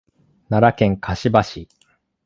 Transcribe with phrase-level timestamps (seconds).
[0.49, 1.69] 奈良県香芝市